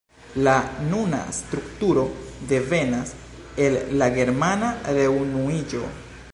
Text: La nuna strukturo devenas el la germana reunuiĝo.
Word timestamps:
La 0.45 0.53
nuna 0.91 1.19
strukturo 1.39 2.05
devenas 2.53 3.13
el 3.67 3.79
la 4.03 4.11
germana 4.19 4.73
reunuiĝo. 4.99 5.91